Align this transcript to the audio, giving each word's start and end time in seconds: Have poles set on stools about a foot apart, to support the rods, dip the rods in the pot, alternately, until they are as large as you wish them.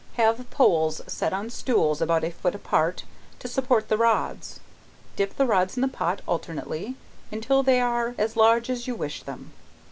Have 0.15 0.49
poles 0.49 1.01
set 1.05 1.31
on 1.31 1.51
stools 1.51 2.01
about 2.01 2.23
a 2.23 2.31
foot 2.31 2.55
apart, 2.55 3.03
to 3.37 3.47
support 3.47 3.87
the 3.87 3.97
rods, 3.99 4.59
dip 5.15 5.37
the 5.37 5.45
rods 5.45 5.75
in 5.77 5.81
the 5.81 5.87
pot, 5.87 6.23
alternately, 6.27 6.95
until 7.31 7.61
they 7.61 7.79
are 7.79 8.15
as 8.17 8.35
large 8.35 8.67
as 8.71 8.87
you 8.87 8.95
wish 8.95 9.21
them. 9.21 9.53